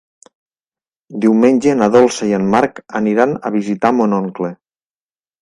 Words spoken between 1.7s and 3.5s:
na Dolça i en Marc aniran